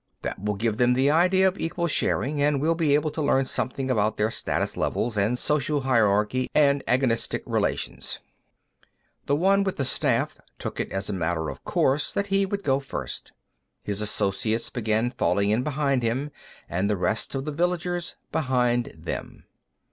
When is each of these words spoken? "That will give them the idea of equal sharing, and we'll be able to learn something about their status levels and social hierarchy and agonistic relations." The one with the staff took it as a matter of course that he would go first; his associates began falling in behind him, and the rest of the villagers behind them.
"That 0.23 0.43
will 0.43 0.55
give 0.55 0.77
them 0.77 0.93
the 0.95 1.11
idea 1.11 1.47
of 1.47 1.59
equal 1.59 1.85
sharing, 1.85 2.41
and 2.41 2.59
we'll 2.59 2.73
be 2.73 2.95
able 2.95 3.11
to 3.11 3.21
learn 3.21 3.45
something 3.45 3.91
about 3.91 4.17
their 4.17 4.31
status 4.31 4.75
levels 4.75 5.15
and 5.15 5.37
social 5.37 5.81
hierarchy 5.81 6.49
and 6.55 6.83
agonistic 6.87 7.43
relations." 7.45 8.17
The 9.27 9.35
one 9.35 9.63
with 9.63 9.77
the 9.77 9.85
staff 9.85 10.39
took 10.57 10.79
it 10.79 10.91
as 10.91 11.07
a 11.07 11.13
matter 11.13 11.49
of 11.51 11.63
course 11.63 12.13
that 12.13 12.27
he 12.33 12.47
would 12.47 12.63
go 12.63 12.79
first; 12.79 13.31
his 13.83 14.01
associates 14.01 14.71
began 14.71 15.11
falling 15.11 15.51
in 15.51 15.61
behind 15.61 16.01
him, 16.01 16.31
and 16.67 16.89
the 16.89 16.97
rest 16.97 17.35
of 17.35 17.45
the 17.45 17.51
villagers 17.51 18.15
behind 18.31 18.93
them. 18.97 19.43